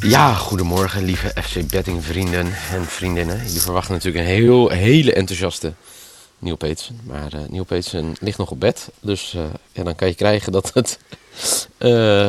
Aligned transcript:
Ja, 0.00 0.34
goedemorgen 0.34 1.04
lieve 1.04 1.42
FC 1.42 1.70
Betting 1.70 2.04
vrienden 2.04 2.46
en 2.46 2.84
vriendinnen. 2.84 3.52
Je 3.52 3.60
verwacht 3.60 3.88
natuurlijk 3.88 4.24
een 4.24 4.32
heel, 4.32 4.68
hele 4.68 5.12
enthousiaste 5.12 5.72
Neil 6.38 6.56
Petersen. 6.56 7.00
Maar 7.04 7.34
uh, 7.34 7.40
Neil 7.48 7.64
Petersen 7.64 8.16
ligt 8.20 8.38
nog 8.38 8.50
op 8.50 8.60
bed. 8.60 8.88
Dus 9.00 9.34
uh, 9.34 9.42
ja, 9.72 9.82
dan 9.82 9.94
kan 9.94 10.08
je 10.08 10.14
krijgen 10.14 10.52
dat 10.52 10.74
het 10.74 10.98
uh, 11.78 11.90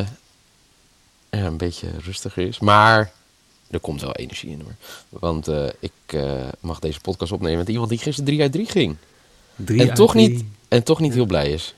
ja, 1.30 1.46
een 1.46 1.58
beetje 1.58 1.88
rustiger 2.04 2.48
is. 2.48 2.60
Maar 2.60 3.12
er 3.70 3.80
komt 3.80 4.02
wel 4.02 4.16
energie 4.16 4.52
in 4.52 4.62
hoor. 4.62 4.76
Want 5.20 5.48
ik 5.80 6.20
mag 6.60 6.80
deze 6.80 7.00
podcast 7.00 7.32
opnemen 7.32 7.58
met 7.58 7.70
iemand 7.70 7.90
die 7.90 7.98
gisteren 7.98 8.26
3 8.26 8.42
uit 8.42 8.52
3 8.52 8.66
ging. 8.66 8.96
3 9.56 9.82
en, 9.82 9.94
toch 9.94 10.14
niet, 10.14 10.44
en 10.68 10.84
toch 10.84 11.00
niet 11.00 11.14
heel 11.14 11.26
blij 11.26 11.52
is. 11.52 11.74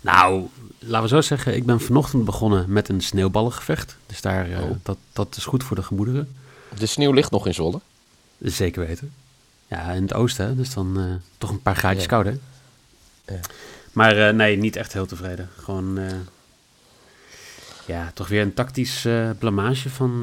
Nou, 0.00 0.46
laten 0.78 1.02
we 1.02 1.14
zo 1.14 1.20
zeggen, 1.20 1.54
ik 1.56 1.66
ben 1.66 1.80
vanochtend 1.80 2.24
begonnen 2.24 2.64
met 2.68 2.88
een 2.88 3.00
sneeuwballengevecht. 3.00 3.96
Dus 4.06 4.20
daar, 4.20 4.48
uh, 4.50 4.60
Oh. 4.62 4.70
dat, 4.82 4.96
dat 5.12 5.36
is 5.36 5.44
goed 5.44 5.64
voor 5.64 5.76
de 5.76 5.82
gemoederen. 5.82 6.36
De 6.78 6.86
sneeuw 6.86 7.12
ligt 7.12 7.30
nog 7.30 7.46
in 7.46 7.54
Zwolle. 7.54 7.80
Zeker 8.38 8.86
weten. 8.86 9.12
Ja, 9.68 9.92
in 9.92 10.02
het 10.02 10.14
oosten, 10.14 10.46
hè, 10.46 10.56
dus 10.56 10.74
dan 10.74 10.98
eh, 11.00 11.04
toch 11.38 11.50
een 11.50 11.62
paar 11.62 11.76
graadjes 11.76 12.02
Ja. 12.02 12.08
kouder. 12.08 12.38
Ja. 13.26 13.40
Maar 13.92 14.28
eh, 14.28 14.34
nee, 14.34 14.56
niet 14.56 14.76
echt 14.76 14.92
heel 14.92 15.06
tevreden. 15.06 15.50
Gewoon, 15.56 15.98
eh, 15.98 16.12
ja, 17.86 18.10
toch 18.14 18.28
weer 18.28 18.42
een 18.42 18.54
tactisch 18.54 19.04
eh, 19.04 19.30
blamage 19.38 19.90
van... 19.90 20.22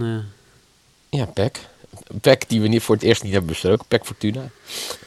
eh, 1.10 1.20
Ja, 1.20 1.26
Peck. 1.26 1.60
Peck 2.22 2.50
die 2.50 2.62
we 2.62 2.68
niet 2.68 2.82
voor 2.82 2.96
het 2.96 3.04
eerst 3.04 3.24
niet 3.24 3.32
hebben 3.32 3.50
besproken. 3.52 3.86
Peck 3.88 4.06
Fortuna. 4.06 4.42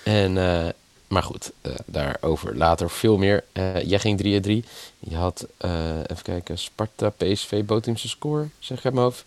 En, 0.05 0.39
eh, 0.39 0.69
maar 1.09 1.23
goed, 1.23 1.53
eh, 1.61 1.73
daarover 1.87 2.57
later 2.57 2.91
veel 2.91 3.17
meer. 3.19 3.45
Eh, 3.53 3.83
jij 3.83 3.99
ging 3.99 4.19
3 4.19 4.41
3. 4.41 4.65
Je 4.99 5.17
had, 5.17 5.47
eh, 5.57 5.97
even 5.97 6.23
kijken, 6.23 6.59
Sparta, 6.59 7.11
PSV, 7.11 7.65
Botumse 7.65 8.09
score, 8.09 8.49
zeg 8.59 8.79
ik 8.79 8.85
uit 8.85 8.95
mijn 8.95 9.07
hoofd. 9.07 9.25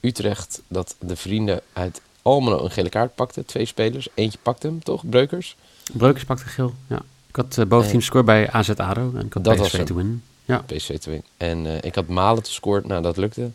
Utrecht, 0.00 0.62
dat 0.68 0.96
de 0.98 1.16
vrienden 1.16 1.60
uit 1.72 2.00
Almelo 2.22 2.64
een 2.64 2.70
gele 2.70 2.88
kaart 2.88 3.14
pakten. 3.14 3.46
Twee 3.46 3.64
spelers. 3.64 4.08
Eentje 4.14 4.38
pakte 4.42 4.66
hem, 4.66 4.82
toch? 4.82 5.08
Breukers. 5.08 5.56
Breukers 5.92 6.24
pakte 6.24 6.44
geel, 6.44 6.74
ja. 6.86 7.02
Ik 7.28 7.36
had 7.36 7.68
boventeam 7.68 8.00
score 8.00 8.24
bij 8.24 8.50
AZ 8.50 8.70
ADO 8.70 9.12
en 9.14 9.26
ik 9.26 9.32
had 9.32 9.44
Dat 9.44 9.56
was 9.56 9.68
PSV 9.68 9.84
te 9.84 9.94
winnen. 9.94 10.22
Ja, 10.44 10.64
PSV 10.66 10.98
2. 10.98 11.22
En 11.36 11.66
eh, 11.66 11.76
ik 11.82 11.94
had 11.94 12.06
Malen 12.06 12.42
te 12.42 12.52
scoren. 12.52 12.88
Nou, 12.88 13.02
dat 13.02 13.16
lukte. 13.16 13.50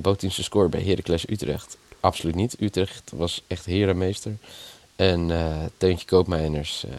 Botumse 0.00 0.42
score 0.42 0.68
bij 0.68 0.82
Heracles 0.82 1.28
Utrecht. 1.28 1.76
Absoluut 2.00 2.34
niet. 2.34 2.56
Utrecht 2.60 3.12
was 3.14 3.42
echt 3.46 3.64
herenmeester. 3.64 4.36
En 5.00 5.30
eh 5.30 5.56
Teuntje 5.76 6.06
Koopmeiners 6.06 6.84
eh, 6.84 6.92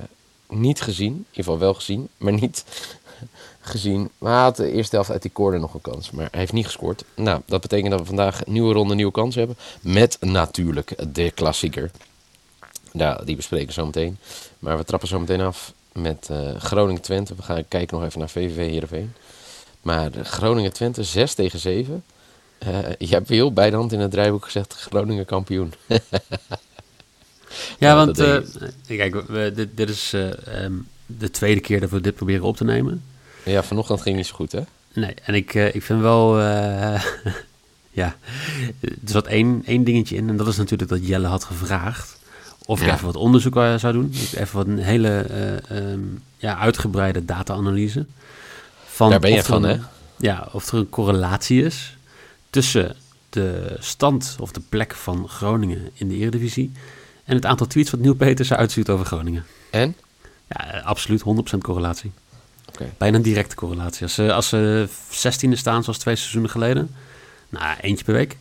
niet 0.48 0.82
gezien. 0.82 1.12
In 1.12 1.18
ieder 1.18 1.34
geval 1.34 1.60
wel 1.60 1.74
gezien, 1.74 2.10
maar 2.18 2.34
niet 2.34 2.66
gezien. 3.72 4.10
Maar 4.18 4.34
hij 4.34 4.42
had 4.42 4.56
de 4.56 4.72
eerste 4.72 4.96
helft 4.96 5.12
uit 5.12 5.22
die 5.22 5.32
corner 5.32 5.60
nog 5.60 5.74
een 5.74 5.82
kans. 5.82 6.12
Maar 6.12 6.28
hij 6.32 6.40
heeft 6.40 6.54
niet 6.54 6.66
gescoord. 6.66 7.04
Nou, 7.16 7.42
dat 7.46 7.62
betekent 7.62 7.92
dat 7.92 8.00
we 8.00 8.06
vandaag 8.06 8.46
een 8.46 8.54
nieuwe 8.54 8.74
ronde, 8.74 8.96
nieuwe 8.96 9.12
kans 9.12 9.36
hebben. 9.36 9.58
Met 9.82 10.18
natuurlijk 10.20 11.14
de 11.14 11.32
klassieker. 11.32 11.92
Ja, 12.92 13.22
die 13.26 13.36
bespreken 13.36 13.68
we 13.68 13.74
zo 13.74 13.86
meteen. 13.86 14.18
Maar 14.60 14.78
we 14.78 14.84
trappen 14.84 15.08
zo 15.08 15.20
meteen 15.20 15.42
af 15.42 15.74
met 15.92 16.28
eh, 16.32 16.56
Groningen-Twente. 16.56 17.36
We 17.36 17.42
gaan 17.42 17.68
kijken 17.68 17.98
nog 17.98 18.06
even 18.06 18.20
naar 18.20 18.30
VVV 18.30 18.70
Heerenveen. 18.70 19.14
Maar 19.82 20.12
Groningen-Twente 20.12 21.04
6 21.04 21.34
tegen 21.34 21.60
7. 21.60 22.04
Eh, 22.58 22.78
je 22.98 23.14
hebt 23.14 23.30
heel 23.30 23.54
bij 23.54 23.70
de 23.70 23.76
hand 23.76 23.92
in 23.92 24.00
het 24.00 24.12
draaiboek 24.12 24.44
gezegd 24.44 24.74
Groningen 24.74 25.26
kampioen. 25.26 25.74
ja 27.80 27.96
want 27.96 28.20
eh, 28.20 28.38
kijk, 28.88 29.22
we, 29.28 29.52
dit, 29.56 29.70
dit 29.76 29.90
is 29.90 30.14
eh, 30.14 30.64
ehm, 30.64 30.74
de 31.06 31.30
tweede 31.32 31.62
keer 31.62 31.80
dat 31.80 31.90
we 31.90 32.02
dit 32.02 32.16
proberen 32.16 32.44
op 32.44 32.58
te 32.58 32.64
nemen. 32.64 33.04
ja, 33.44 33.64
vanochtend 33.64 34.02
ging 34.02 34.16
niet 34.16 34.28
zo 34.28 34.36
goed 34.36 34.52
hè? 34.52 34.62
Nee, 34.94 35.14
en 35.24 35.34
ik, 35.34 35.54
eh, 35.54 35.76
ik 35.76 35.84
vind 35.84 36.02
wel, 36.02 36.40
ja, 38.02 38.16
er 38.82 38.96
zat 39.06 39.28
één, 39.28 39.62
één 39.66 39.84
dingetje 39.84 40.16
in 40.16 40.30
en 40.30 40.38
dat 40.38 40.48
is 40.48 40.58
natuurlijk 40.58 40.90
dat 40.90 41.08
Jelle 41.08 41.28
had 41.28 41.44
gevraagd 41.44 42.20
of 42.66 42.80
ik 42.82 42.86
Ja. 42.88 42.94
even 42.94 43.06
wat 43.06 43.16
onderzoek 43.16 43.54
zou 43.78 43.94
doen. 43.94 44.14
Even 44.36 44.56
wat 44.56 44.68
een 44.68 44.78
hele 44.78 45.10
eh, 45.20 45.78
ehm, 45.78 46.00
ja, 46.38 46.58
uitgebreide 46.58 47.26
data-analyse. 47.26 48.06
Van 48.86 49.10
Daar 49.10 49.20
ben 49.20 49.32
je 49.32 49.38
of 49.40 49.46
van, 49.46 49.64
een- 49.64 49.78
hè? 49.80 49.86
Ja, 50.18 50.48
of 50.52 50.68
er 50.72 50.78
een 50.78 50.90
correlatie 50.90 51.64
is 51.64 51.96
tussen 52.50 52.96
de 53.30 53.76
stand 53.80 54.36
of 54.40 54.52
de 54.52 54.62
plek 54.70 54.94
van 54.96 55.30
Groningen 55.30 55.90
in 55.94 56.08
de 56.08 56.16
Eredivisie 56.16 56.72
en 57.24 57.36
het 57.36 57.46
aantal 57.46 57.68
tweets 57.68 57.92
wat 57.92 58.00
Nieuw 58.00 58.16
Peters 58.16 58.54
uitstuurt 58.54 58.90
over 58.90 59.06
Groningen. 59.06 59.46
En? 59.70 59.96
Ja, 60.48 60.74
eh, 60.74 60.86
absoluut 60.86 61.22
100% 61.22 61.64
correlatie. 61.64 62.12
Bijna 62.98 63.18
een 63.18 63.24
directe 63.24 63.56
correlatie. 63.56 64.04
Als 64.04 64.14
ze, 64.14 64.34
als 64.34 64.50
ze 64.50 64.88
16e 65.10 65.58
staan, 65.58 65.84
zoals 65.84 66.00
twee 66.00 66.16
seizoenen 66.16 66.50
geleden, 66.50 66.96
nou, 67.50 67.78
eentje 67.82 68.06
per 68.06 68.14
week. 68.14 68.38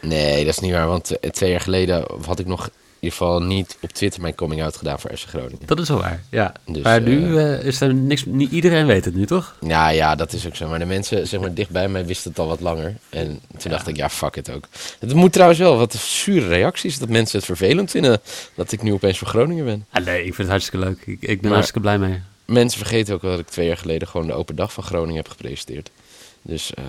Nee, 0.00 0.44
dat 0.44 0.54
is 0.54 0.60
niet 0.60 0.72
waar. 0.72 0.86
Want 0.86 1.18
eh, 1.18 1.30
twee 1.30 1.50
jaar 1.50 1.60
geleden 1.60 2.06
had 2.24 2.38
ik 2.38 2.46
nog 2.46 2.70
ieder 3.04 3.18
geval 3.18 3.42
niet 3.42 3.76
op 3.80 3.90
Twitter 3.92 4.20
mijn 4.20 4.34
coming-out 4.34 4.76
gedaan 4.76 5.00
voor 5.00 5.10
FC 5.16 5.28
Groningen. 5.28 5.58
Dat 5.66 5.78
is 5.78 5.88
wel 5.88 5.98
waar, 5.98 6.22
ja. 6.30 6.52
Dus, 6.66 6.82
maar 6.82 7.00
nu 7.00 7.38
eh, 7.38 7.54
eh, 7.54 7.64
is 7.64 7.80
er 7.80 7.94
niks, 7.94 8.24
niet 8.24 8.50
iedereen 8.50 8.86
weet 8.86 9.04
het 9.04 9.14
nu, 9.14 9.26
toch? 9.26 9.56
Ja, 9.60 9.88
ja, 9.88 10.14
dat 10.14 10.32
is 10.32 10.46
ook 10.46 10.56
zo. 10.56 10.68
Maar 10.68 10.78
de 10.78 10.84
mensen 10.84 11.26
zeg 11.26 11.40
maar, 11.40 11.54
dicht 11.54 11.70
bij 11.70 11.88
mij 11.88 12.06
wisten 12.06 12.30
het 12.30 12.38
al 12.40 12.46
wat 12.46 12.60
langer. 12.60 12.96
En 13.10 13.40
toen 13.58 13.70
dacht 13.70 13.88
ik, 13.88 13.96
ja, 13.96 14.08
fuck 14.10 14.34
het 14.34 14.50
ook. 14.50 14.68
Het 14.98 15.14
moet 15.14 15.32
trouwens 15.32 15.60
wel 15.60 15.76
wat 15.76 15.94
zure 15.94 16.46
reacties. 16.48 16.98
Dat 16.98 17.08
mensen 17.08 17.36
het 17.36 17.46
vervelend 17.46 17.90
vinden 17.90 18.20
dat 18.54 18.72
ik 18.72 18.82
nu 18.82 18.92
opeens 18.92 19.18
voor 19.18 19.28
Groningen 19.28 19.64
ben. 19.64 19.86
Ah, 19.90 20.04
nee, 20.04 20.18
ik 20.18 20.24
vind 20.24 20.36
het 20.36 20.48
hartstikke 20.48 20.86
leuk. 20.86 20.98
Ik, 21.06 21.20
ik 21.20 21.26
ben 21.26 21.38
Maar- 21.42 21.50
hartstikke 21.52 21.80
blij 21.80 21.98
mee. 21.98 22.20
Mensen 22.44 22.78
vergeten 22.78 23.14
ook 23.14 23.22
wel 23.22 23.30
dat 23.30 23.40
ik 23.40 23.46
twee 23.48 23.66
jaar 23.66 23.76
geleden 23.76 24.08
gewoon 24.08 24.26
de 24.26 24.32
open 24.32 24.56
dag 24.56 24.72
van 24.72 24.84
Groningen 24.84 25.16
heb 25.16 25.28
gepresenteerd. 25.28 25.90
Dus 26.42 26.74
eh, 26.74 26.84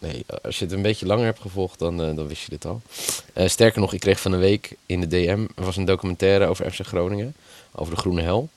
nee, 0.00 0.24
als 0.42 0.58
je 0.58 0.64
het 0.64 0.74
een 0.74 0.82
beetje 0.82 1.06
langer 1.06 1.24
hebt 1.24 1.40
gevolgd, 1.40 1.78
dan, 1.78 2.02
eh, 2.02 2.16
dan 2.16 2.26
wist 2.26 2.42
je 2.42 2.50
dit 2.50 2.64
al. 2.64 2.82
Eh, 3.32 3.48
sterker 3.48 3.80
nog, 3.80 3.92
ik 3.92 4.00
kreeg 4.00 4.20
van 4.20 4.32
een 4.32 4.40
week 4.40 4.76
in 4.86 5.00
de 5.00 5.06
DM, 5.06 5.46
er 5.56 5.64
was 5.64 5.76
een 5.76 5.84
documentaire 5.84 6.46
over 6.46 6.70
FC 6.70 6.86
Groningen, 6.86 7.34
over 7.72 7.94
de 7.94 8.00
Groene 8.00 8.22
Hel. 8.22 8.48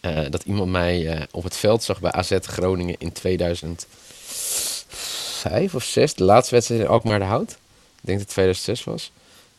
Eh, 0.00 0.20
dat 0.30 0.42
iemand 0.42 0.70
mij 0.70 1.26
op 1.30 1.44
het 1.44 1.56
veld 1.56 1.82
zag 1.82 2.00
bij 2.00 2.12
AZ 2.12 2.38
Groningen 2.40 2.96
in 2.98 3.12
2005 3.12 5.74
of 5.74 5.84
6, 5.84 6.14
de 6.14 6.24
laatste 6.24 6.54
wedstrijd 6.54 6.80
in 6.80 6.88
Alkmaar 6.88 7.18
de 7.18 7.24
Hout. 7.24 7.50
Ik 7.50 7.56
denk 8.00 8.18
dat 8.18 8.26
het 8.26 8.28
2006 8.28 8.84
was. 8.84 9.12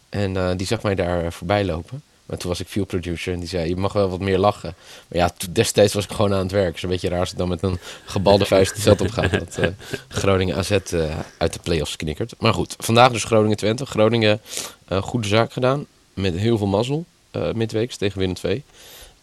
En 0.09 0.57
die 0.57 0.67
zag 0.67 0.83
mij 0.83 0.95
daar 0.95 1.33
voorbij 1.33 1.65
lopen. 1.65 2.03
Maar 2.25 2.37
toen 2.37 2.49
was 2.49 2.59
ik 2.59 2.67
field 2.67 2.87
producer 2.87 3.33
en 3.33 3.39
die 3.39 3.47
zei, 3.47 3.69
je 3.69 3.75
mag 3.75 3.93
wel 3.93 4.09
wat 4.09 4.19
meer 4.19 4.37
lachen. 4.37 4.75
Maar 5.07 5.19
ja, 5.19 5.31
destijds 5.51 5.93
was 5.93 6.03
ik 6.03 6.11
gewoon 6.11 6.33
aan 6.33 6.39
het 6.39 6.51
werk. 6.51 6.75
Is 6.75 6.81
een 6.81 6.89
beetje 6.89 7.09
raar 7.09 7.19
als 7.19 7.31
ik 7.31 7.37
dan 7.37 7.49
met 7.49 7.63
een 7.63 7.79
gebalde 8.05 8.45
vuist 8.45 8.73
het 8.73 8.81
veld 8.81 9.01
op 9.01 9.09
ga. 9.09 9.27
Dat 9.27 9.57
eh, 9.57 9.67
Groningen 10.07 10.55
AZ 10.55 10.71
eh, 10.71 11.17
uit 11.37 11.53
de 11.53 11.59
play-offs 11.63 11.95
knikkert. 11.95 12.33
Maar 12.39 12.53
goed, 12.53 12.75
vandaag 12.77 13.11
dus 13.11 13.23
Groningen-Twente. 13.23 13.85
Groningen 13.85 14.41
eh, 14.85 15.01
goede 15.01 15.27
zaak 15.27 15.53
gedaan. 15.53 15.85
Met 16.13 16.35
heel 16.35 16.57
veel 16.57 16.67
mazzel 16.67 17.05
midweeks 17.53 17.97
tegen 17.97 18.19
Willem 18.19 18.35
II. 18.43 18.63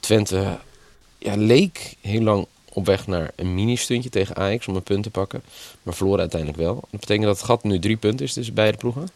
Twente 0.01 0.59
ja, 1.19 1.37
leek 1.37 1.95
heel 2.01 2.21
lang 2.21 2.47
op 2.73 2.87
weg 2.87 3.07
naar 3.07 3.31
een 3.37 3.55
mini-stuntje 3.55 4.11
tegen 4.11 4.37
Ajax 4.37 4.69
om 4.69 4.77
een 4.77 4.83
punt 4.83 5.03
te 5.03 5.11
pakken. 5.11 5.43
Maar 5.83 5.95
verloren 5.95 6.21
uiteindelijk 6.21 6.61
wel. 6.61 6.75
Dat 6.75 7.01
betekent 7.01 7.27
dat 7.27 7.37
het 7.37 7.47
gat 7.47 7.63
nu 7.63 7.79
drie 7.79 7.97
punten 7.97 8.27
is 8.27 8.33
tussen 8.33 8.55
beide 8.55 8.77
ploegen. 8.77 9.09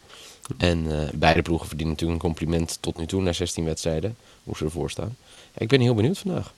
En 0.57 1.01
eh, 1.01 1.09
beide 1.15 1.43
ploegen 1.43 1.69
verdienen 1.69 1.95
natuurlijk 1.95 2.23
een 2.23 2.29
compliment 2.29 2.79
tot 2.81 2.99
nu 2.99 3.07
toe 3.07 3.23
na 3.23 3.33
16 3.33 3.65
wedstrijden. 3.65 4.17
Hoe 4.45 4.57
ze 4.57 4.65
ervoor 4.65 4.91
staan. 4.91 5.17
Ja, 5.53 5.61
ik 5.61 5.69
ben 5.69 5.81
heel 5.81 5.95
benieuwd 5.95 6.19
vandaag. 6.19 6.53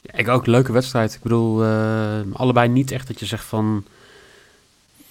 Ja, 0.00 0.14
ik 0.14 0.28
ook, 0.28 0.46
leuke 0.46 0.72
wedstrijd. 0.72 1.14
Ik 1.14 1.22
bedoel, 1.22 1.64
eh, 1.64 2.20
allebei 2.32 2.68
niet 2.68 2.90
echt 2.90 3.06
dat 3.06 3.20
je 3.20 3.26
zegt 3.26 3.44
van 3.44 3.84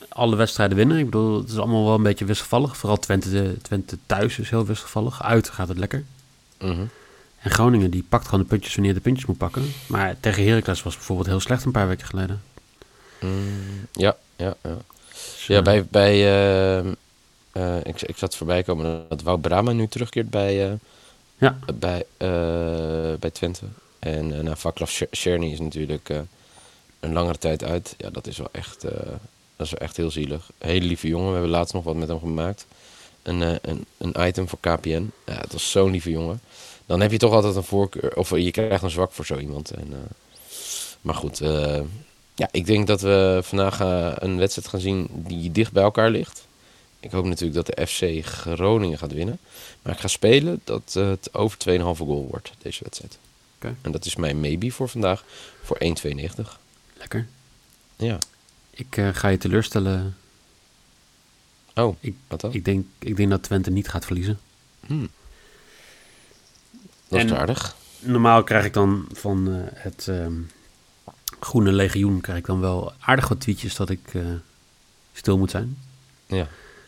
alle 0.09 0.35
wedstrijden 0.35 0.77
winnen. 0.77 0.97
Ik 0.97 1.05
bedoel, 1.05 1.37
het 1.37 1.49
is 1.49 1.57
allemaal 1.57 1.85
wel 1.85 1.95
een 1.95 2.03
beetje 2.03 2.25
wisselvallig. 2.25 2.77
Vooral 2.77 2.99
Twente, 2.99 3.55
Twente 3.61 3.97
thuis 4.05 4.39
is 4.39 4.49
heel 4.49 4.65
wisselvallig. 4.65 5.23
Uit 5.23 5.49
gaat 5.49 5.67
het 5.67 5.77
lekker. 5.77 6.03
Mhm. 6.59 6.85
En 7.39 7.51
Groningen 7.51 7.91
die 7.91 8.05
pakt 8.09 8.25
gewoon 8.25 8.39
de 8.39 8.45
puntjes 8.49 8.75
wanneer 8.75 8.93
de 8.93 8.99
puntjes 8.99 9.25
moet 9.25 9.37
pakken. 9.37 9.73
Maar 9.87 10.15
tegen 10.19 10.43
Heracles 10.43 10.83
was 10.83 10.95
bijvoorbeeld 10.95 11.27
heel 11.27 11.39
slecht 11.39 11.65
een 11.65 11.71
paar 11.71 11.87
weken 11.87 12.07
geleden. 12.07 12.41
Mm, 13.19 13.87
ja, 13.91 14.17
ja, 14.35 14.55
ja. 14.63 14.77
Dus, 15.09 15.45
Ja, 15.47 15.57
eh, 15.57 15.63
bij, 15.63 15.85
bij, 15.85 16.85
eh, 17.57 17.77
ik, 17.83 18.01
ik 18.01 18.17
zat 18.17 18.35
voorbij 18.35 18.63
komen 18.63 19.05
dat 19.09 19.21
Wout 19.21 19.41
Brama 19.41 19.71
nu 19.71 19.87
terugkeert 19.87 20.29
bij, 20.29 20.65
eh, 20.65 20.73
Ja. 21.37 21.59
bij, 21.75 22.05
eh, 22.17 23.19
bij 23.19 23.29
Twente. 23.31 23.65
En 23.99 24.31
uh, 24.31 24.39
nou, 24.39 24.57
Vaklav 24.57 25.01
Cherny 25.11 25.51
is 25.51 25.59
natuurlijk 25.59 26.09
een 26.99 27.13
langere 27.13 27.37
tijd 27.37 27.63
uit. 27.63 27.95
Ja, 27.97 28.09
dat 28.09 28.27
is 28.27 28.37
wel 28.37 28.49
echt, 28.51 28.81
dat 29.55 29.65
is 29.65 29.71
wel 29.71 29.79
echt 29.79 29.97
heel 29.97 30.11
zielig. 30.11 30.49
Hele 30.57 30.85
lieve 30.85 31.07
jongen. 31.07 31.27
We 31.27 31.33
hebben 31.33 31.51
laatst 31.51 31.73
nog 31.73 31.83
wat 31.83 31.95
met 31.95 32.07
hem 32.07 32.19
gemaakt. 32.19 32.65
Een, 33.23 33.41
een, 33.41 33.85
een 33.97 34.27
item 34.27 34.47
voor 34.47 34.59
KPN. 34.59 35.11
Ja, 35.25 35.33
het 35.33 35.51
was 35.51 35.71
zo'n 35.71 35.91
lieve 35.91 36.11
jongen. 36.11 36.41
Dan 36.85 37.01
heb 37.01 37.11
je 37.11 37.17
toch 37.17 37.33
altijd 37.33 37.55
een 37.55 37.63
voorkeur. 37.63 38.15
Of 38.15 38.29
je 38.29 38.51
krijgt 38.51 38.83
een 38.83 38.89
zwak 38.89 39.11
voor 39.11 39.25
zo 39.25 39.37
iemand. 39.37 39.71
En, 39.71 39.93
maar 41.01 41.15
goed, 41.15 41.37
ja, 42.35 42.47
ik 42.51 42.65
denk 42.65 42.87
dat 42.87 43.01
we 43.01 43.39
vandaag 43.43 43.79
een 44.19 44.37
wedstrijd 44.37 44.67
gaan 44.67 44.79
zien 44.79 45.07
die 45.11 45.51
dicht 45.51 45.71
bij 45.71 45.83
elkaar 45.83 46.09
ligt. 46.09 46.46
Ik 46.99 47.11
hoop 47.11 47.25
natuurlijk 47.25 47.65
dat 47.65 47.75
de 47.75 47.87
FC 47.87 48.25
Groningen 48.25 48.97
gaat 48.97 49.13
winnen. 49.13 49.39
Maar 49.81 49.93
ik 49.93 49.99
ga 49.99 50.07
spelen 50.07 50.61
dat 50.63 50.93
het 50.93 51.33
over 51.33 51.57
2,5 51.69 51.83
goal 51.97 52.27
wordt, 52.29 52.51
deze 52.61 52.83
wedstrijd. 52.83 53.17
Oké. 53.55 53.75
En 53.81 53.91
dat 53.91 54.05
is 54.05 54.15
mijn 54.15 54.39
maybe 54.39 54.71
voor 54.71 54.89
vandaag, 54.89 55.23
voor 55.63 55.77
1,92. 55.83 56.59
Lekker. 56.97 57.27
Ja. 57.95 58.19
Ik 58.69 58.97
eh, 58.97 59.09
ga 59.13 59.27
je 59.27 59.37
teleurstellen. 59.37 60.17
Oh, 61.75 61.95
Ik- 61.99 62.15
wat 62.27 62.41
dan? 62.41 62.53
Ik 62.53 62.65
denk, 62.65 62.85
ik 62.99 63.15
denk 63.15 63.29
dat 63.29 63.43
Twente 63.43 63.69
niet 63.71 63.87
gaat 63.89 64.05
verliezen. 64.05 64.39
Hmm. 64.85 65.09
Dat 67.07 67.23
is 67.23 67.31
aardig. 67.31 67.75
Normaal 67.99 68.43
krijg 68.43 68.65
ik 68.65 68.73
dan 68.73 69.07
van 69.13 69.51
eh, 69.51 69.81
het 69.83 70.07
ehm, 70.07 70.33
Groene 71.39 71.71
Legioen 71.71 72.21
krijg 72.21 72.39
ik 72.39 72.45
dan 72.45 72.59
wel 72.59 72.93
aardig 72.99 73.27
wat 73.27 73.39
tweetjes 73.39 73.75
dat 73.75 73.89
ik 73.89 74.13
eh, 74.13 74.25
stil 75.13 75.37
moet 75.37 75.51
zijn. 75.51 75.77
Ja. 76.25 76.47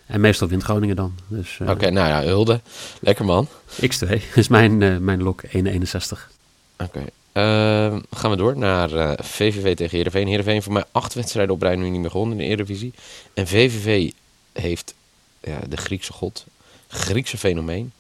En 0.10 0.22
meestal 0.22 0.48
wint 0.48 0.64
Groningen 0.64 0.96
dan. 0.96 1.16
Dus 1.28 1.60
eh, 1.60 1.70
Oké, 1.70 1.90
nou 1.90 2.08
ja, 2.08 2.22
Hulde. 2.24 2.62
Lekker 3.02 3.26
man. 3.26 3.48
X2 3.72 4.10
is 4.36 4.48
mijn, 4.48 4.82
eh, 4.82 4.98
mijn 4.98 5.24
lok 5.24 5.42
1,61. 5.44 6.32
Oké. 6.78 7.06
Ehm, 7.32 8.00
gaan 8.12 8.30
we 8.30 8.36
door 8.36 8.58
naar 8.58 8.94
eh, 8.94 9.12
VVV 9.26 9.76
tegen 9.76 9.96
Heerenveen. 9.96 10.28
Heerenveen 10.28 10.64
voor 10.64 10.74
mij 10.74 10.84
acht 10.92 11.14
wedstrijden 11.14 11.54
op 11.54 11.62
rij 11.62 11.76
nu 11.76 11.90
niet 11.90 12.02
meer 12.02 12.10
gewonnen 12.10 12.40
in 12.40 12.44
de 12.44 12.50
Eredivisie. 12.50 12.94
En 13.34 13.48
VVV 13.48 14.12
heeft 14.54 14.94
ja, 15.42 15.60
de 15.70 15.78
Griekse 15.78 16.14
god, 16.14 16.46
Griekse 16.88 17.38
fenomeen. 17.38 17.92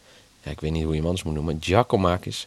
Ja, 0.44 0.52
ik 0.52 0.60
weet 0.60 0.72
niet 0.72 0.84
hoe 0.84 0.92
je 0.92 0.98
hem 0.98 1.06
anders 1.06 1.24
moet 1.24 1.34
noemen. 1.34 1.58
Giacomakis. 1.60 2.46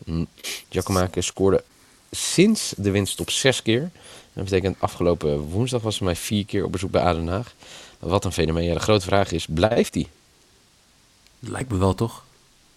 Giacomakis 0.68 1.26
scoorde 1.26 1.64
sinds 2.10 2.74
de 2.76 2.90
winst 2.90 3.20
op 3.20 3.30
zes 3.30 3.62
keer. 3.62 3.90
Dat 4.32 4.44
betekent 4.44 4.76
afgelopen 4.78 5.38
woensdag 5.38 5.82
was 5.82 5.98
hij 5.98 6.06
mij 6.06 6.16
vier 6.16 6.44
keer 6.44 6.64
op 6.64 6.72
bezoek 6.72 6.90
bij 6.90 7.02
Aden 7.02 7.28
Haag. 7.28 7.54
Wat 8.02 8.24
een 8.24 8.32
fenomeen. 8.32 8.64
Ja, 8.64 8.74
de 8.74 8.80
grote 8.80 9.04
vraag 9.04 9.32
is, 9.32 9.46
blijft 9.46 9.94
hij? 9.94 10.08
Lijkt 11.38 11.70
me 11.70 11.78
wel 11.78 11.94
toch? 11.94 12.24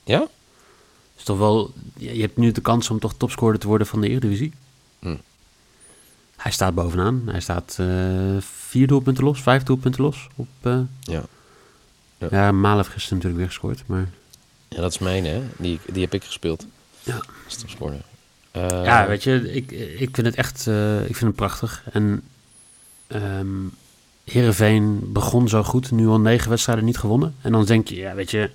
Ja? 0.04 0.27
Is 1.18 1.24
toch 1.24 1.38
wel, 1.38 1.74
je 1.98 2.22
hebt 2.22 2.38
nu 2.38 2.51
de 2.51 2.62
kans 2.62 2.89
om 2.89 3.00
toch 3.00 3.13
topscorer 3.18 3.60
te 3.60 3.68
worden 3.68 3.88
van 3.88 4.01
de 4.01 4.10
Eredivisie. 4.10 4.54
Hm. 5.00 5.16
Hij 6.36 6.51
staat 6.51 6.74
bovenaan. 6.75 7.22
Hij 7.25 7.39
staat 7.39 7.75
eh, 7.80 8.38
vier 8.39 8.88
doelpunten 8.88 9.24
los, 9.24 9.42
vijf 9.42 9.63
doelpunten 9.63 10.04
los. 10.04 10.27
Op, 10.36 10.48
eh, 10.62 10.80
Ja. 11.00 11.24
Ja. 12.18 12.27
ja, 12.31 12.51
Maal 12.51 12.77
heeft 12.77 12.89
gisteren 12.89 13.18
natuurlijk 13.18 13.44
weer 13.44 13.51
gescoord. 13.54 13.83
Maar 13.86 14.10
Ja, 14.68 14.81
dat 14.81 14.92
is 14.92 15.00
mijn 15.00 15.25
hè. 15.25 15.42
Die, 15.57 15.80
die 15.92 16.04
heb 16.04 16.13
ik 16.13 16.24
gespeeld. 16.24 16.66
Ja. 17.04 17.22
Als 17.45 17.56
topscorer. 17.56 18.01
Eh, 18.51 18.68
ja, 18.83 19.07
weet 19.07 19.24
je, 19.24 19.54
ik, 19.54 19.72
ik 19.72 20.10
vind 20.16 20.27
het 20.27 20.36
echt 20.36 20.60
ik 21.07 21.16
vind 21.16 21.19
het 21.19 21.36
prachtig. 21.36 21.83
En 21.92 22.24
ehm 23.07 23.68
Heerenveen 24.25 25.12
begon 25.13 25.48
zo 25.50 25.63
goed, 25.63 25.92
nu 25.92 26.07
al 26.07 26.19
negen 26.19 26.50
wedstrijden 26.50 26.86
niet 26.86 26.98
gewonnen. 26.98 27.36
En 27.42 27.51
dan 27.51 27.66
denk 27.66 27.88
je, 27.88 27.95
ja, 27.95 28.16
weet 28.16 28.31
je, 28.31 28.51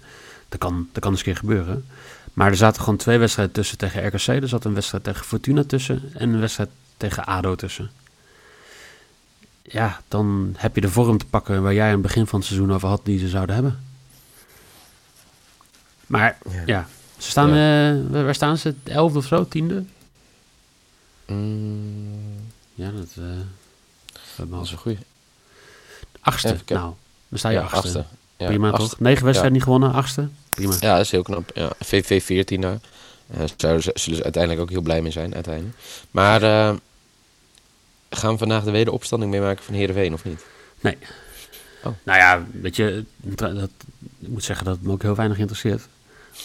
dat 0.48 0.58
kan, 0.60 0.88
dat 0.92 1.02
kan 1.02 1.10
eens 1.10 1.20
een 1.20 1.26
keer 1.26 1.36
gebeuren. 1.36 1.84
Maar 2.32 2.50
er 2.50 2.56
zaten 2.56 2.82
gewoon 2.82 2.98
twee 2.98 3.18
wedstrijden 3.18 3.54
tussen 3.54 3.78
tegen 3.78 4.06
RKC. 4.06 4.26
Er 4.26 4.48
zat 4.48 4.64
een 4.64 4.74
wedstrijd 4.74 5.04
tegen 5.04 5.24
Fortuna 5.24 5.64
tussen 5.64 6.10
en 6.14 6.28
een 6.32 6.40
wedstrijd 6.40 6.68
tegen 6.96 7.24
ADO 7.26 7.54
tussen. 7.54 7.90
Ja, 9.62 10.00
dan 10.08 10.54
heb 10.56 10.74
je 10.74 10.80
de 10.80 10.90
vorm 10.90 11.18
te 11.18 11.26
pakken 11.26 11.62
waar 11.62 11.74
jij 11.74 11.86
aan 11.86 11.92
het 11.92 12.02
begin 12.02 12.26
van 12.26 12.38
het 12.38 12.48
seizoen 12.48 12.72
over 12.72 12.88
had 12.88 13.00
die 13.04 13.18
ze 13.18 13.28
zouden 13.28 13.54
hebben. 13.54 13.78
Maar 16.06 16.38
Ja. 16.50 16.62
ja, 16.66 16.88
ze 17.18 17.30
staan, 17.30 17.48
eh, 17.48 18.10
waar 18.12 18.24
waar 18.24 18.34
staan 18.34 18.56
ze? 18.58 18.74
Elfde 18.84 19.18
of 19.18 19.26
zo? 19.26 19.48
Tiende? 19.48 19.84
Mm, 21.26 22.40
Ja, 22.74 22.90
dat... 22.90 23.08
eh 23.18 23.24
dat 24.36 24.50
dat 24.50 24.64
is 24.64 24.70
een 24.72 24.78
goeie. 24.78 24.98
Achtste. 26.20 26.56
Nou, 26.66 26.92
dan 27.28 27.38
sta 27.38 27.48
je 27.48 27.58
Ja, 27.58 27.64
achtste. 27.64 28.04
Ja, 28.36 28.46
Prima 28.46 28.70
achtste. 28.70 28.88
toch? 28.88 29.00
Negen 29.00 29.24
wedstrijden 29.24 29.52
niet 29.52 29.62
gewonnen, 29.62 29.92
achtste. 29.92 30.28
Prima. 30.50 30.74
Ja, 30.80 30.96
dat 30.96 31.04
is 31.04 31.10
heel 31.10 31.22
knap. 31.22 31.50
Ja, 31.54 31.70
VV 31.80 32.22
14 32.22 32.60
daar. 32.60 32.78
Ze, 33.56 33.90
zullen 33.94 34.16
ze 34.16 34.22
uiteindelijk 34.22 34.62
ook 34.62 34.70
heel 34.70 34.80
blij 34.80 35.02
mee 35.02 35.12
zijn, 35.12 35.34
uiteindelijk. 35.34 35.76
Maar 36.10 36.42
eh, 36.42 36.74
gaan 38.10 38.32
we 38.32 38.38
vandaag 38.38 38.64
de 38.64 38.70
wederopstanding 38.70 39.30
meemaken 39.30 39.64
van 39.64 39.74
Heerenveen, 39.74 40.12
of 40.12 40.24
niet? 40.24 40.44
Nou 41.82 42.18
ja, 42.18 42.46
weet 42.52 42.76
je, 42.76 43.04
dat, 43.16 43.70
ik 44.18 44.28
moet 44.28 44.44
zeggen 44.44 44.64
dat 44.64 44.76
het 44.76 44.84
me 44.84 44.92
ook 44.92 45.02
heel 45.02 45.14
weinig 45.14 45.38
interesseert. 45.38 45.86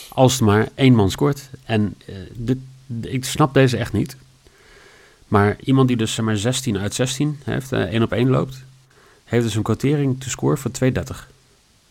Als 0.09 0.39
er 0.39 0.45
maar 0.45 0.69
één 0.75 0.95
man 0.95 1.11
scoort. 1.11 1.49
En 1.63 1.95
eh, 2.05 2.15
dit, 2.33 2.57
ik 3.01 3.25
snap 3.25 3.53
deze 3.53 3.77
echt 3.77 3.93
niet. 3.93 4.15
Maar 5.27 5.55
iemand 5.59 5.87
die 5.87 5.97
dus 5.97 6.13
zeg 6.13 6.25
maar 6.25 6.37
16 6.37 6.77
uit 6.77 6.93
16 6.93 7.39
heeft, 7.43 7.71
eh 7.71 7.79
1 7.81 8.03
op 8.03 8.11
1 8.11 8.29
loopt, 8.29 8.63
heeft 9.25 9.43
dus 9.43 9.55
een 9.55 9.63
quotering 9.63 10.19
te 10.19 10.29
score 10.29 10.57
voor 10.57 10.71
2,30 10.83 10.91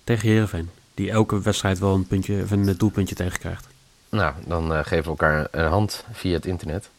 tegen 0.04 0.28
Heerenveen. 0.28 0.70
Die 0.94 1.10
elke 1.10 1.42
wedstrijd 1.42 1.78
wel 1.78 1.94
een, 1.94 2.06
puntje, 2.06 2.42
of 2.42 2.50
een 2.50 2.76
doelpuntje 2.76 3.14
tegenkrijgt. 3.14 3.66
Nou, 4.08 4.34
dan 4.46 4.74
eh, 4.74 4.78
geven 4.78 5.02
we 5.02 5.08
elkaar 5.08 5.48
een 5.50 5.70
hand 5.70 6.04
via 6.12 6.32
het 6.32 6.46
internet. 6.46 6.90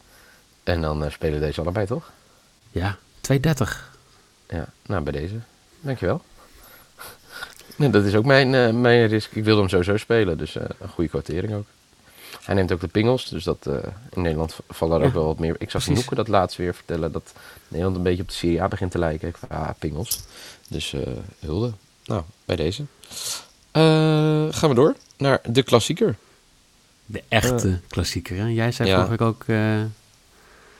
En 0.64 0.80
dan 0.80 1.04
eh, 1.04 1.10
spelen 1.10 1.40
deze 1.40 1.60
allebei, 1.60 1.86
toch? 1.86 2.10
Ja, 2.70 2.98
2,30. 3.32 3.38
Ja, 4.48 4.68
nou 4.86 5.02
bij 5.02 5.12
deze. 5.12 5.34
Dankjewel. 5.80 6.22
Nee, 7.76 7.90
dat 7.90 8.04
is 8.04 8.14
ook 8.14 8.24
mijn, 8.24 8.54
eh, 8.54 8.72
mijn 8.72 9.06
risk. 9.06 9.32
Ik 9.32 9.44
wilde 9.44 9.60
hem 9.60 9.68
sowieso 9.68 9.96
spelen, 9.96 10.38
dus 10.38 10.56
eh, 10.56 10.64
een 10.78 10.88
goede 10.88 11.10
quotering 11.10 11.54
ook. 11.54 11.66
Hij 12.46 12.54
neemt 12.54 12.72
ook 12.72 12.80
de 12.80 12.88
pingels, 12.88 13.28
dus 13.28 13.44
dat, 13.44 13.66
eh, 13.66 13.74
in 14.10 14.22
Nederland 14.22 14.58
vallen 14.68 15.00
er 15.00 15.06
ook 15.06 15.12
wel 15.12 15.24
wat 15.24 15.38
meer. 15.38 15.56
Ik 15.58 15.70
zag. 15.70 15.86
Noeke 15.86 16.14
dat 16.14 16.28
laatst 16.28 16.56
weer 16.56 16.74
vertellen 16.74 17.12
dat 17.12 17.32
Nederland 17.68 17.96
een 17.96 18.02
beetje 18.02 18.22
op 18.22 18.28
de 18.28 18.34
Serie 18.34 18.62
A 18.62 18.68
begint 18.68 18.90
te 18.90 18.98
lijken. 18.98 19.28
Ik 19.28 19.36
ah, 19.48 19.68
pingels. 19.78 20.22
Dus 20.68 20.92
eh, 20.92 21.00
hulde. 21.38 21.72
Nou, 22.04 22.22
bij 22.44 22.56
deze. 22.56 22.84
Eh, 23.70 23.82
gaan 24.50 24.68
we 24.68 24.74
door 24.74 24.96
naar 25.16 25.40
de 25.44 25.62
klassieker. 25.62 26.16
De 27.06 27.22
echte 27.28 27.80
klassieker. 27.88 28.36
Hè? 28.36 28.46
Jij 28.46 28.72
zei 28.72 28.88
Ja. 28.88 29.06
vorige 29.06 29.24
ook... 29.24 29.44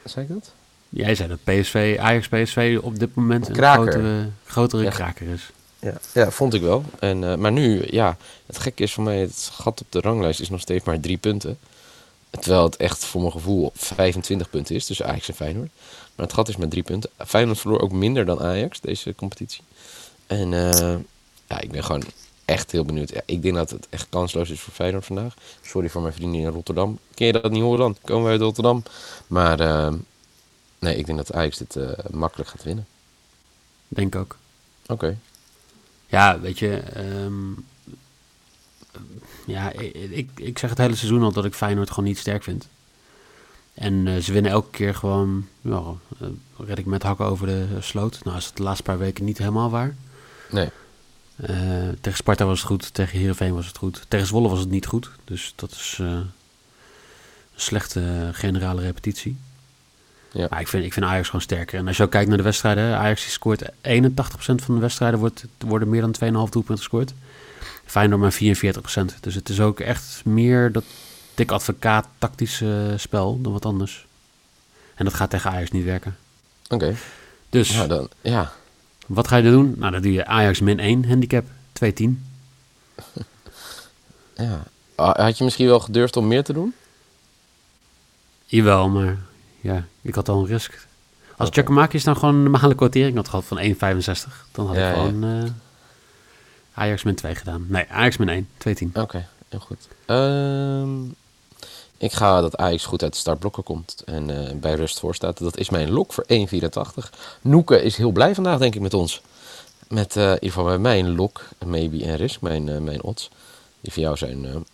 Zei 0.05 0.27
ik 0.27 0.29
dat? 0.29 0.53
Jij 0.89 1.15
zei 1.15 1.29
dat 1.29 1.39
PSV, 1.45 1.97
Ajax 2.01 2.29
PSV 2.29 2.79
op 2.83 2.99
dit 2.99 3.15
moment 3.15 3.49
een 3.49 3.55
Kraker. 3.55 3.83
grotere, 3.93 4.29
grotere 4.45 4.83
Ja. 4.83 4.91
kraker 4.91 5.27
is. 5.29 5.51
Ja, 5.79 5.95
ja 6.15 6.31
vond 6.31 6.55
ik 6.55 6.63
wel. 6.63 6.85
En, 6.99 7.25
eh, 7.25 7.37
maar 7.37 7.53
nu, 7.53 7.87
ja, 7.91 8.17
het 8.47 8.59
gekke 8.59 8.83
is 8.83 8.93
voor 8.93 9.05
mij, 9.05 9.19
het 9.19 9.51
gat 9.53 9.81
op 9.81 9.87
de 9.93 10.01
ranglijst 10.01 10.41
is 10.41 10.51
nog 10.51 10.61
steeds 10.61 10.85
maar 10.85 11.01
drie 11.01 11.17
punten. 11.17 11.59
Terwijl 12.31 12.65
het 12.65 12.77
echt 12.77 13.05
voor 13.05 13.21
mijn 13.21 13.33
gevoel 13.33 13.71
25 13.75 14.51
punten 14.51 14.75
is, 14.75 14.87
tussen 14.87 15.07
Ajax 15.07 15.29
en 15.29 15.35
Feyenoord. 15.35 15.71
Maar 16.15 16.27
het 16.27 16.35
gat 16.35 16.49
is 16.49 16.57
met 16.57 16.71
drie 16.71 16.83
punten. 16.83 17.11
Feyenoord 17.27 17.59
verloor 17.59 17.81
ook 17.81 17.93
minder 17.93 18.25
dan 18.25 18.41
Ajax, 18.41 18.81
deze 18.81 19.15
competitie. 19.15 19.63
En 20.27 20.53
eh, 20.53 20.97
ja, 21.47 21.61
ik 21.61 21.71
ben 21.71 21.85
gewoon 21.85 22.03
echt 22.45 22.71
heel 22.71 22.85
benieuwd. 22.85 23.11
Ja, 23.11 23.21
ik 23.25 23.43
denk 23.43 23.55
dat 23.55 23.71
het 23.71 23.87
echt 23.91 24.07
kansloos 24.09 24.51
is 24.51 24.61
voor 24.61 24.73
Feyenoord 24.73 25.05
vandaag. 25.05 25.35
Sorry 25.63 25.89
voor 25.89 26.03
mijn 26.03 26.15
vrienden 26.15 26.41
in 26.41 26.47
Rotterdam. 26.47 26.99
Ken 27.15 27.27
je 27.27 27.33
dat 27.33 27.51
niet 27.51 27.63
horen 27.63 27.79
dan? 27.79 27.97
Komen 28.05 28.23
wij 28.23 28.33
uit 28.33 28.41
Rotterdam. 28.41 28.83
Maar 29.27 29.61
eh, 29.61 29.93
nee, 30.79 30.97
ik 30.97 31.07
denk 31.07 31.19
dat 31.19 31.33
Ajax 31.33 31.59
dit 31.59 31.77
makkelijk 32.11 32.51
gaat 32.51 32.63
winnen. 32.63 32.87
Denk 33.89 34.17
ook. 34.17 34.37
Oké. 34.87 35.19
Ja, 36.17 36.41
weet 36.41 36.59
je. 36.59 36.77
ehm, 36.77 37.53
ja, 39.47 39.73
ik, 39.73 40.29
ik, 40.35 40.59
zeg 40.59 40.71
het 40.71 40.79
hele 40.79 40.95
seizoen 40.95 41.23
al 41.23 41.33
dat 41.33 41.45
ik 41.45 41.55
Feyenoord 41.55 41.91
gewoon 41.91 42.05
niet 42.05 42.19
sterk 42.19 42.43
vind. 42.43 42.69
En 43.75 44.07
eh, 44.07 44.17
ze 44.17 44.33
winnen 44.33 44.51
elke 44.51 44.71
keer 44.71 44.95
gewoon, 44.95 45.49
ja, 45.61 45.83
eh, 46.21 46.29
red 46.67 46.79
ik 46.79 46.87
met 46.87 47.03
hakken 47.03 47.27
over 47.27 47.47
de 47.47 47.67
sloot. 47.81 48.25
Nou 48.25 48.37
is 48.37 48.47
het 48.47 48.57
de 48.57 48.63
laatste 48.63 48.83
paar 48.83 48.99
weken 48.99 49.25
niet 49.25 49.39
helemaal 49.39 49.71
waar. 49.71 49.95
Nee. 50.51 50.69
Eh, 51.37 51.89
tegen 52.01 52.19
Sparta 52.19 52.45
was 52.45 52.59
het 52.59 52.69
goed, 52.69 52.95
tegen 52.95 53.19
Heerenveen 53.19 53.55
was 53.55 53.67
het 53.67 53.77
goed. 53.77 54.05
Tegen 54.09 54.27
Zwolle 54.27 54.49
was 54.49 54.61
het 54.61 54.71
niet 54.71 54.87
goed, 54.87 55.11
dus 55.25 55.53
dat 55.57 55.71
is 55.71 55.97
een 56.01 56.31
slechte 57.55 58.31
generale 58.33 58.81
repetitie. 58.81 59.37
Ja. 60.37 60.47
Maar 60.51 60.61
ik 60.61 60.69
vind, 60.69 60.85
ik 60.85 60.93
vind 60.93 61.07
Ajax 61.07 61.27
gewoon 61.27 61.41
sterker. 61.41 61.79
En 61.79 61.87
als 61.87 61.97
je 61.97 62.03
ook 62.03 62.11
kijkt 62.11 62.29
naar 62.29 62.37
de 62.37 62.43
wedstrijden, 62.43 62.97
Ajax 62.97 63.23
die 63.23 63.31
scoort 63.31 63.63
81% 63.63 63.69
van 64.55 64.75
de 64.75 64.81
wedstrijden 64.81 65.19
wordt, 65.19 65.45
worden 65.59 65.89
meer 65.89 66.01
dan 66.01 66.15
2,5 66.15 66.31
doelpunten 66.31 66.77
gescoord. 66.79 67.13
Feyenoord 67.85 68.21
maar 68.21 68.33
44%. 69.15 69.21
Dus 69.21 69.35
het 69.35 69.49
is 69.49 69.61
ook 69.61 69.81
echt 69.81 70.25
meer 70.25 70.73
dat 70.73 70.85
dik 71.35 71.51
advocaat 71.51 72.07
tactische 72.19 72.95
spel 72.97 73.41
dan 73.41 73.53
wat 73.53 73.65
anders. 73.65 74.07
En 74.95 75.05
dat 75.05 75.15
gaat 75.15 75.31
tegen 75.31 75.51
Ajax 75.51 75.71
niet 75.71 75.85
werken. 75.85 76.17
Oké. 76.69 76.95
Dus 77.51 77.73
Ja, 77.73 77.87
dan, 77.87 78.09
ja. 78.21 78.53
wat 79.07 79.29
ga 79.29 79.37
je 79.37 79.51
doen? 79.51 79.75
Nou, 79.77 79.93
dan 79.93 80.03
doe 80.03 80.13
je 80.13 80.27
Ajax 80.27 80.61
min 80.61 80.79
1 80.81 81.09
handicap 81.09 81.45
210. 81.73 82.25
Ja, 84.37 84.63
Ah, 84.95 85.15
Had 85.25 85.39
je 85.39 85.45
misschien 85.45 85.67
wel 85.67 85.81
gedurfd 85.81 86.17
om 86.17 86.27
meer 86.27 86.45
te 86.45 86.53
doen? 86.53 86.75
Jawel, 88.45 88.89
maar 88.89 89.17
ja, 89.67 89.85
ik 90.03 90.15
had 90.15 90.29
al 90.29 90.39
een 90.41 90.47
risk. 90.47 90.87
Als. 91.37 91.49
Giacomakis 91.53 92.05
dan 92.05 92.17
gewoon 92.17 92.35
een 92.35 92.43
normale 92.43 92.75
quotering 92.75 93.17
had 93.17 93.29
gehad 93.29 93.45
van 93.45 93.59
1,65, 93.59 93.73
dan 94.53 94.67
had 94.67 94.77
Ja, 94.77 94.89
ik 94.89 94.97
ja. 94.97 95.03
gewoon 95.03 95.25
eh, 95.25 95.51
Ajax 96.75 97.03
min 97.03 97.15
2 97.15 97.35
gedaan. 97.35 97.67
Nee, 97.69 97.87
Ajax 97.89 98.17
min 98.17 98.29
1, 98.29 98.49
2-10. 98.89 98.93
Oké, 98.93 99.27
heel 99.49 99.61
goed. 99.61 99.89
Ehm, 100.07 101.05
ik 101.97 102.13
ga 102.13 102.41
dat 102.41 102.57
Ajax 102.57 102.85
goed 102.85 103.03
uit 103.03 103.13
de 103.13 103.19
startblokken 103.19 103.63
komt 103.63 104.03
en 104.05 104.49
eh, 104.49 104.55
bij 104.55 104.75
rust 104.75 104.99
voor 104.99 105.15
staat. 105.15 105.39
Dat 105.39 105.57
is 105.57 105.71
mijn 105.71 105.91
lok 105.91 106.13
voor 106.13 106.25
1,84. 106.29 107.11
Noeke 107.41 107.83
is 107.83 107.97
heel 107.97 108.11
blij 108.11 108.35
vandaag, 108.35 108.59
denk 108.59 108.75
ik, 108.75 108.81
met 108.81 108.95
ons. 108.95 109.23
Met 109.89 110.17
eh, 110.17 110.23
in 110.23 110.33
ieder 110.33 110.49
geval 110.49 110.65
bij 110.65 110.79
mijn 110.79 111.15
lok, 111.15 111.43
maybe 111.67 112.05
en 112.05 112.17
risk, 112.17 112.41
mijn, 112.41 112.85
mijn 112.85 113.03
odds. 113.03 113.31
Die 113.81 113.93
voor 113.93 114.03
jou 114.03 114.17
zijn 114.17 114.67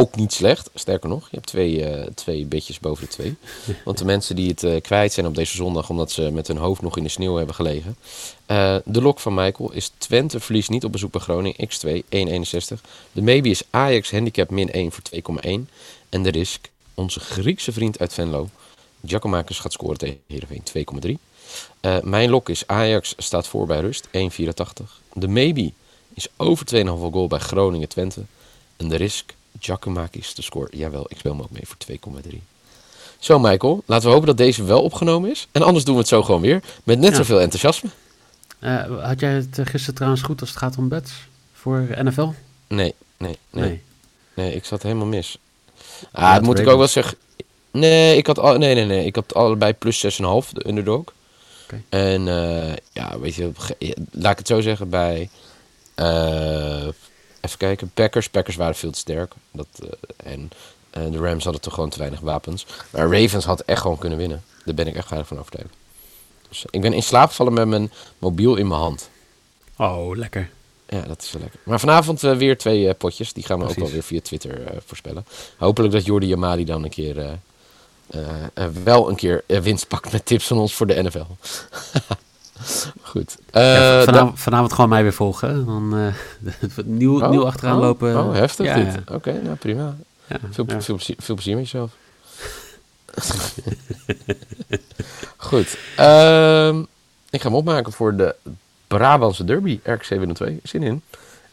ook 0.00 0.16
niet 0.16 0.32
slecht. 0.32 0.70
Sterker 0.74 1.08
nog, 1.08 1.22
je 1.30 1.36
hebt 1.36 1.46
twee, 1.46 1.84
eh, 1.84 2.06
twee 2.14 2.44
bedjes 2.44 2.80
boven 2.80 3.04
de 3.04 3.10
twee. 3.10 3.36
Want 3.84 3.98
de 3.98 4.04
mensen 4.04 4.36
die 4.36 4.48
het 4.48 4.62
eh, 4.62 4.80
kwijt 4.80 5.12
zijn 5.12 5.26
op 5.26 5.34
deze 5.34 5.56
zondag, 5.56 5.90
omdat 5.90 6.10
ze 6.10 6.30
met 6.30 6.46
hun 6.46 6.56
hoofd 6.56 6.82
nog 6.82 6.96
in 6.96 7.02
de 7.02 7.08
sneeuw 7.08 7.36
hebben 7.36 7.54
gelegen. 7.54 7.96
Eh, 8.46 8.76
de 8.84 9.02
lok 9.02 9.20
van 9.20 9.34
Michael 9.34 9.72
is 9.72 9.92
Twente 9.98 10.40
verliest 10.40 10.70
niet 10.70 10.84
op 10.84 10.92
bezoek 10.92 11.12
bij 11.12 11.20
Groningen, 11.20 11.68
x2, 11.68 12.02
1,61. 12.08 12.80
De 13.12 13.22
maybe 13.22 13.48
is 13.48 13.62
Ajax 13.70 14.10
handicap 14.10 14.50
min 14.50 14.70
1 14.70 14.92
voor 14.92 15.02
2,1. 15.02 15.68
En 16.08 16.22
de 16.22 16.30
risk, 16.30 16.70
onze 16.94 17.20
Griekse 17.20 17.72
vriend 17.72 17.98
uit 17.98 18.14
Venlo, 18.14 18.48
Giacomakis 19.06 19.58
gaat 19.58 19.72
scoren 19.72 19.98
tegen 19.98 20.20
Heerenveen, 20.26 20.62
2,3. 20.62 21.18
Eh, 21.80 22.00
mijn 22.00 22.30
lok 22.30 22.48
is 22.48 22.66
Ajax 22.66 23.14
staat 23.16 23.46
voor 23.46 23.66
bij 23.66 23.80
rust, 23.80 24.08
1,84. 24.10 25.00
De 25.12 25.28
maybe 25.28 25.72
is 26.14 26.28
over 26.36 26.66
2,5 26.66 27.10
goal 27.12 27.26
bij 27.26 27.38
Groningen 27.38 27.88
Twente. 27.88 28.22
En 28.76 28.88
de 28.88 28.96
risk, 28.96 29.34
Giacomakis 29.58 30.32
te 30.32 30.42
scoren. 30.42 30.78
Jawel, 30.78 31.06
ik 31.08 31.18
speel 31.18 31.32
hem 31.32 31.40
ook 31.42 31.50
mee 31.50 31.62
voor 31.66 31.76
2,3. 32.32 32.36
Zo 33.18 33.38
Michael, 33.38 33.82
laten 33.86 34.06
we 34.06 34.12
hopen 34.12 34.26
dat 34.26 34.36
deze 34.36 34.64
wel 34.64 34.82
opgenomen 34.82 35.30
is. 35.30 35.46
En 35.52 35.62
anders 35.62 35.84
doen 35.84 35.94
we 35.94 36.00
het 36.00 36.08
zo 36.08 36.22
gewoon 36.22 36.40
weer, 36.40 36.62
met 36.84 36.98
net 36.98 37.10
Ja. 37.10 37.16
zoveel 37.16 37.40
enthousiasme. 37.40 37.90
Eh, 38.58 39.04
had 39.04 39.20
jij 39.20 39.32
het 39.32 39.58
eh, 39.58 39.66
gisteren 39.66 39.94
trouwens 39.94 40.22
goed 40.22 40.40
als 40.40 40.48
het 40.50 40.58
gaat 40.58 40.76
om 40.76 40.88
bets 40.88 41.12
voor 41.52 41.86
NFL? 42.02 42.28
Nee, 42.66 42.94
nee, 43.16 43.38
nee. 43.50 43.82
Nee, 44.34 44.54
ik 44.54 44.64
zat 44.64 44.82
helemaal 44.82 45.06
mis. 45.06 45.38
Ah, 46.12 46.32
had 46.32 46.42
moet 46.42 46.58
ik 46.58 46.68
ook 46.68 46.78
wel 46.78 46.88
zeggen. 46.88 47.16
Nee, 47.70 48.16
ik 48.16 48.26
had, 48.26 48.38
al, 48.38 48.56
nee, 48.58 48.74
nee, 48.74 48.84
nee. 48.84 49.04
Ik 49.06 49.14
had 49.14 49.34
allebei 49.34 49.72
plus 49.72 49.98
6,5, 49.98 50.52
de 50.52 50.68
underdog. 50.68 51.04
Oké. 51.64 51.82
En 51.88 52.28
eh, 52.28 52.76
ja, 52.92 53.18
weet 53.18 53.34
je, 53.34 53.50
laat 54.10 54.32
ik 54.32 54.38
het 54.38 54.46
zo 54.46 54.60
zeggen, 54.60 54.88
bij. 54.88 55.28
Even 57.40 57.58
kijken, 57.58 57.90
Packers. 57.94 58.28
Packers 58.28 58.56
waren 58.56 58.74
veel 58.74 58.90
te 58.90 58.98
sterk. 58.98 59.32
Dat, 59.52 59.66
eh, 59.82 60.32
en 60.32 60.50
eh, 60.90 61.02
de 61.10 61.18
Rams 61.18 61.44
hadden 61.44 61.62
toch 61.62 61.74
gewoon 61.74 61.90
te 61.90 61.98
weinig 61.98 62.20
wapens. 62.20 62.66
Maar 62.90 63.20
Ravens 63.20 63.44
had 63.44 63.60
echt 63.60 63.80
gewoon 63.80 63.98
kunnen 63.98 64.18
winnen. 64.18 64.42
Daar 64.64 64.74
ben 64.74 64.86
ik 64.86 64.94
echt 64.96 65.10
erg 65.10 65.26
van 65.26 65.38
overtuigd. 65.38 65.74
Dus 66.48 66.64
ik 66.70 66.80
ben 66.80 66.92
in 66.92 67.02
slaap 67.02 67.28
gevallen 67.28 67.52
met 67.52 67.68
mijn 67.68 67.92
mobiel 68.18 68.56
in 68.56 68.68
mijn 68.68 68.80
hand. 68.80 69.10
Oh, 69.76 70.16
lekker. 70.16 70.50
Ja, 70.88 71.00
dat 71.00 71.22
is 71.22 71.32
wel 71.32 71.42
lekker. 71.42 71.60
Maar 71.62 71.80
vanavond 71.80 72.24
eh, 72.24 72.36
weer 72.36 72.58
twee 72.58 72.88
eh, 72.88 72.94
potjes. 72.98 73.32
Die 73.32 73.44
gaan 73.44 73.58
we 73.58 73.64
ook 73.64 73.70
Precies. 73.72 73.84
wel 73.90 74.00
weer 74.00 74.08
via 74.08 74.20
Twitter 74.20 74.66
eh, 74.66 74.76
voorspellen. 74.86 75.24
Hopelijk 75.58 75.92
dat 75.92 76.04
Jordi 76.04 76.32
Amali 76.34 76.64
dan 76.64 76.84
een 76.84 76.90
keer 76.90 77.18
eh, 77.18 77.32
eh, 78.10 78.28
eh, 78.54 78.66
wel 78.84 79.08
een 79.08 79.16
keer 79.16 79.44
eh, 79.46 79.60
winst 79.60 79.88
pakt 79.88 80.12
met 80.12 80.26
tips 80.26 80.46
van 80.46 80.58
ons 80.58 80.74
voor 80.74 80.86
de 80.86 81.02
NFL. 81.02 81.24
Goed. 83.02 83.36
Eh, 83.50 83.62
Ja, 83.74 84.04
vanavond, 84.04 84.40
vanavond 84.40 84.72
gewoon 84.72 84.90
mij 84.90 85.02
weer 85.02 85.12
volgen. 85.12 85.66
Dan 85.66 85.96
eh, 85.96 86.78
nieuw, 86.84 87.20
Oh, 87.22 87.30
nieuw 87.30 87.46
achteraan 87.46 87.76
oh, 87.76 87.82
lopen. 87.82 88.18
Oh, 88.18 88.34
heftig 88.34 88.66
Ja, 88.66 88.74
dit. 88.74 88.94
ja. 88.94 89.14
Oké, 89.14 89.40
nou 89.42 89.56
prima. 89.56 89.96
Veel, 90.50 90.64
veel, 90.80 90.94
plezier, 90.94 91.16
veel 91.18 91.34
plezier 91.34 91.56
met 91.56 91.64
jezelf. 91.70 91.90
Goed. 95.36 95.78
Ehm, 95.96 96.78
ik 97.30 97.40
ga 97.40 97.48
hem 97.48 97.54
opmaken 97.54 97.92
voor 97.92 98.16
de 98.16 98.34
Brabantse 98.86 99.44
derby. 99.44 99.80
RK702. 99.84 100.62
Zin 100.62 100.82
in. 100.82 101.02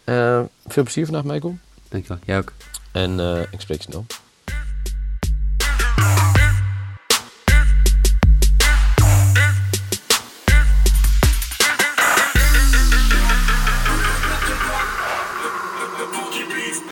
Eh, 0.04 0.42
veel 0.68 0.84
plezier 0.84 1.06
vandaag, 1.06 1.24
Michael. 1.24 1.58
Dankjewel. 1.90 2.20
Jij 2.26 2.38
ook. 2.38 2.54
En 2.92 3.20
ik 3.52 3.62
spreek 3.62 3.78
je 3.82 3.84
snel. 3.92 4.06